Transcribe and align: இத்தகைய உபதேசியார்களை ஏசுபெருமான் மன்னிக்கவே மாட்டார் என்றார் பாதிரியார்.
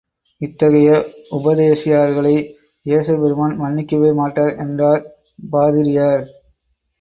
இத்தகைய 0.41 0.91
உபதேசியார்களை 1.31 2.33
ஏசுபெருமான் 2.85 3.53
மன்னிக்கவே 3.59 4.11
மாட்டார் 4.13 4.53
என்றார் 4.57 5.03
பாதிரியார். 5.49 6.25